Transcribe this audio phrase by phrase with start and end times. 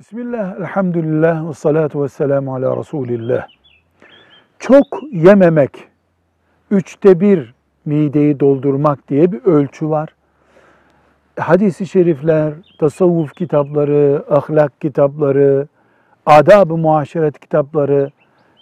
[0.00, 3.46] Bismillah, elhamdülillah ve salatu ve selamu ala Resulillah.
[4.58, 5.88] Çok yememek,
[6.70, 7.54] üçte bir
[7.84, 10.14] mideyi doldurmak diye bir ölçü var.
[11.38, 15.68] Hadis-i şerifler, tasavvuf kitapları, ahlak kitapları,
[16.26, 18.10] adab-ı muaşeret kitapları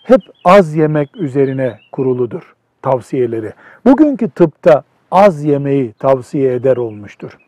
[0.05, 3.53] hep az yemek üzerine kuruludur tavsiyeleri.
[3.87, 7.39] Bugünkü tıpta az yemeyi tavsiye eder olmuştur.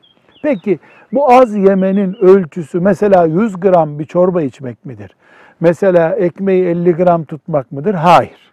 [0.46, 0.78] Peki
[1.12, 5.16] bu az yemenin ölçüsü mesela 100 gram bir çorba içmek midir?
[5.60, 7.94] Mesela ekmeği 50 gram tutmak mıdır?
[7.94, 8.52] Hayır.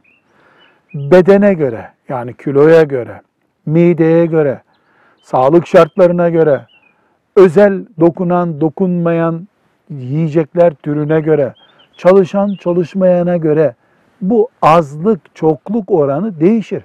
[0.94, 3.22] Bedene göre yani kiloya göre,
[3.66, 4.62] mideye göre,
[5.22, 6.66] sağlık şartlarına göre,
[7.36, 9.48] özel dokunan dokunmayan
[9.90, 11.54] yiyecekler türüne göre,
[11.98, 13.76] çalışan çalışmayana göre
[14.22, 16.84] bu azlık çokluk oranı değişir.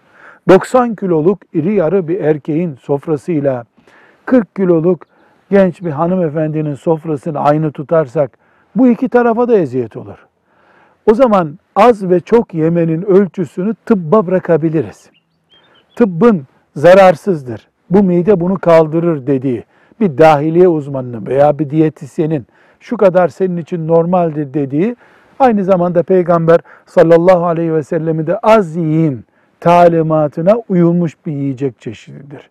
[0.49, 3.65] 90 kiloluk iri yarı bir erkeğin sofrasıyla
[4.29, 5.07] 40 kiloluk
[5.51, 8.31] genç bir hanımefendinin sofrasını aynı tutarsak
[8.77, 10.27] bu iki tarafa da eziyet olur.
[11.11, 15.11] O zaman az ve çok yemenin ölçüsünü tıbba bırakabiliriz.
[15.97, 17.69] Tıbbın zararsızdır.
[17.91, 19.65] Bu mide bunu kaldırır dediği
[20.01, 22.47] bir dahiliye uzmanının veya bir diyetisyenin
[22.81, 24.97] şu kadar senin için normaldir dediği
[25.39, 29.25] aynı zamanda Peygamber sallallahu aleyhi ve sellemi de az yiyin
[29.61, 32.51] talimatına uyulmuş bir yiyecek çeşididir.